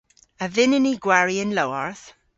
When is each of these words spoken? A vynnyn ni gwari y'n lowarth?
A 0.43 0.47
vynnyn 0.55 0.83
ni 0.85 0.93
gwari 1.03 1.35
y'n 1.45 1.55
lowarth? 1.59 2.05